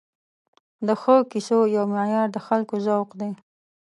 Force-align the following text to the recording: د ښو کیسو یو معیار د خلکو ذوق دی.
د 0.87 0.89
ښو 1.01 1.15
کیسو 1.31 1.57
یو 1.75 1.85
معیار 1.93 2.27
د 2.31 2.37
خلکو 2.47 2.75
ذوق 2.85 3.09
دی. 3.19 3.31